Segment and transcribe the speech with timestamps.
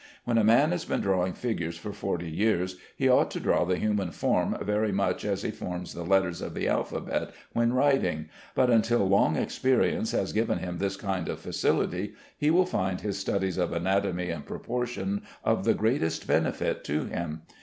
[0.25, 3.77] When a man has been drawing figures for forty years he ought to draw the
[3.77, 8.71] human form very much as he forms the letters of the alphabet when writing; but
[8.71, 13.59] until long experience has given him this kind of facility, he will find his studies
[13.59, 17.43] of anatomy and proportion of the greatest benefit to him.